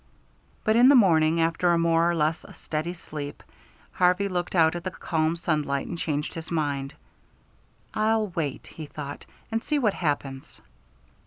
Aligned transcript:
But 0.63 0.75
in 0.75 0.89
the 0.89 0.95
morning, 0.95 1.39
after 1.39 1.71
a 1.71 1.77
more 1.77 2.09
or 2.09 2.15
less 2.15 2.43
steady 2.55 2.95
sleep, 2.95 3.43
Harvey 3.91 4.27
looked 4.27 4.55
out 4.55 4.75
at 4.75 4.83
the 4.83 4.89
calm 4.89 5.35
sunlight 5.35 5.85
and 5.85 5.95
changed 5.95 6.33
his 6.33 6.49
mind. 6.49 6.95
"I'll 7.93 8.29
wait," 8.29 8.65
he 8.65 8.87
thought, 8.87 9.27
"and 9.51 9.63
see 9.63 9.77
what 9.77 9.93
happens." 9.93 10.59